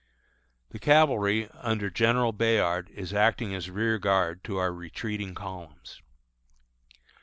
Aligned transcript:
The 0.71 0.79
cavalry 0.79 1.47
under 1.53 1.91
General 1.91 2.31
Bayard 2.31 2.89
is 2.89 3.13
acting 3.13 3.53
as 3.53 3.69
rear 3.69 3.99
guard 3.99 4.43
to 4.45 4.57
our 4.57 4.73
retreating 4.73 5.35
columns. 5.35 6.01